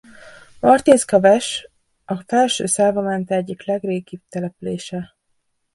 [0.61, 1.69] Martinska Ves
[2.05, 5.15] a Felső-Szávamente egyik legrégibb települése.